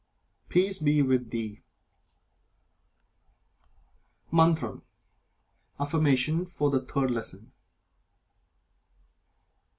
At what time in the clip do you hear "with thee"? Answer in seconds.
1.03-1.61